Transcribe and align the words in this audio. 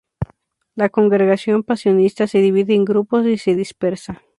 La 0.73 0.89
Congregación 0.89 1.61
Pasionista 1.61 2.25
se 2.25 2.39
divide 2.39 2.73
en 2.73 2.85
grupos 2.85 3.23
y 3.27 3.37
se 3.37 3.53
dispersa. 3.53 4.23